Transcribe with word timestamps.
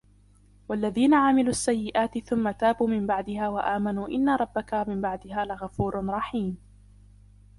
والذين 0.69 1.13
عملوا 1.13 1.49
السيئات 1.49 2.17
ثم 2.17 2.51
تابوا 2.51 2.87
من 2.87 3.07
بعدها 3.07 3.49
وآمنوا 3.49 4.07
إن 4.07 4.29
ربك 4.29 4.73
من 4.73 5.01
بعدها 5.01 5.45
لغفور 5.45 6.05
رحيم 6.05 6.57